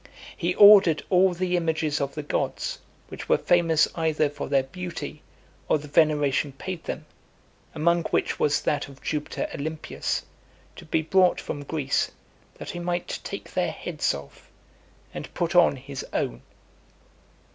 He 0.35 0.55
ordered 0.55 1.03
all 1.11 1.35
the 1.35 1.55
images 1.55 2.01
of 2.01 2.15
the 2.15 2.23
gods, 2.23 2.79
which 3.09 3.29
were 3.29 3.37
famous 3.37 3.87
either 3.93 4.31
for 4.31 4.49
their 4.49 4.63
beauty, 4.63 5.21
or 5.69 5.77
the 5.77 5.87
veneration 5.87 6.53
paid 6.53 6.85
them, 6.85 7.05
among 7.75 8.05
which 8.05 8.39
was 8.39 8.63
that 8.63 8.87
of 8.87 9.03
Jupiter 9.03 9.47
Olympius, 9.53 10.23
to 10.75 10.85
be 10.85 11.03
brought 11.03 11.39
from 11.39 11.61
Greece, 11.61 12.09
that 12.55 12.71
he 12.71 12.79
might 12.79 13.19
take 13.23 13.51
the 13.51 13.67
heads 13.67 14.15
off, 14.15 14.49
and 15.13 15.31
put 15.35 15.55
on 15.55 15.75
his 15.75 16.03
own. 16.13 16.41